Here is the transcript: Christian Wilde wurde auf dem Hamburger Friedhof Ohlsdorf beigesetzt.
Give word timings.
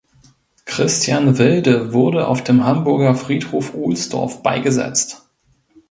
Christian 0.65 1.37
Wilde 1.37 1.93
wurde 1.93 2.27
auf 2.27 2.43
dem 2.43 2.65
Hamburger 2.65 3.13
Friedhof 3.13 3.75
Ohlsdorf 3.75 4.41
beigesetzt. 4.41 5.29